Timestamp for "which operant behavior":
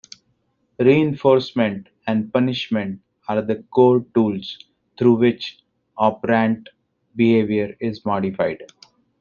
5.17-7.77